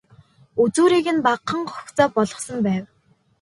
[0.61, 2.83] Үзүүрийг нь багахан гогцоо болгосон байв.